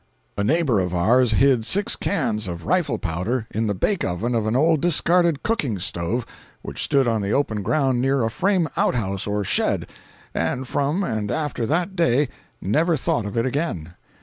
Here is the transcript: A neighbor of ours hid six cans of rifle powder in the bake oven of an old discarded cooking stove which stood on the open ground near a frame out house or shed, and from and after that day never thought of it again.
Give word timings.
A 0.35 0.43
neighbor 0.43 0.79
of 0.79 0.95
ours 0.95 1.33
hid 1.33 1.63
six 1.63 1.95
cans 1.95 2.47
of 2.47 2.65
rifle 2.65 2.97
powder 2.97 3.45
in 3.51 3.67
the 3.67 3.75
bake 3.75 4.03
oven 4.03 4.33
of 4.33 4.47
an 4.47 4.55
old 4.55 4.81
discarded 4.81 5.43
cooking 5.43 5.77
stove 5.77 6.25
which 6.63 6.81
stood 6.83 7.07
on 7.07 7.21
the 7.21 7.29
open 7.33 7.61
ground 7.61 8.01
near 8.01 8.23
a 8.23 8.31
frame 8.31 8.67
out 8.75 8.95
house 8.95 9.27
or 9.27 9.43
shed, 9.43 9.87
and 10.33 10.67
from 10.67 11.03
and 11.03 11.29
after 11.29 11.67
that 11.67 11.95
day 11.95 12.29
never 12.59 12.97
thought 12.97 13.27
of 13.27 13.37
it 13.37 13.45
again. 13.45 13.93